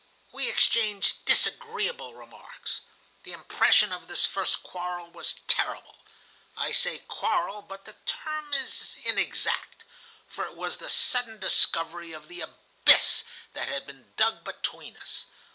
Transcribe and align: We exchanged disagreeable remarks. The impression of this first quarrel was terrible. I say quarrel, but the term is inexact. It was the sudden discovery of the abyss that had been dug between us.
We 0.31 0.49
exchanged 0.49 1.23
disagreeable 1.25 2.15
remarks. 2.15 2.81
The 3.21 3.33
impression 3.33 3.91
of 3.91 4.07
this 4.07 4.25
first 4.25 4.63
quarrel 4.63 5.11
was 5.11 5.35
terrible. 5.45 5.99
I 6.57 6.71
say 6.71 7.03
quarrel, 7.07 7.61
but 7.61 7.85
the 7.85 7.93
term 8.07 8.51
is 8.55 8.95
inexact. 9.05 9.83
It 10.39 10.55
was 10.55 10.77
the 10.77 10.89
sudden 10.89 11.37
discovery 11.37 12.13
of 12.13 12.29
the 12.29 12.41
abyss 12.41 13.25
that 13.53 13.67
had 13.69 13.85
been 13.85 14.11
dug 14.17 14.43
between 14.43 14.97
us. 14.97 15.27